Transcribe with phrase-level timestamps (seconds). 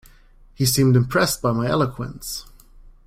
[0.55, 2.47] He seemed impressed by my eloquence.